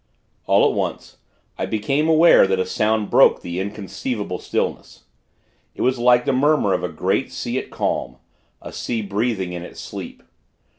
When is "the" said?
3.43-3.59, 6.25-6.33